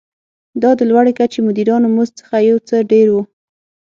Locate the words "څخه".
2.21-2.35